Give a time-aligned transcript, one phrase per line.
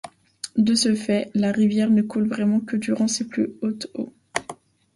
[0.57, 4.11] De ce fait, la rivière ne coule vraiment que durant ses plus hautes eaux.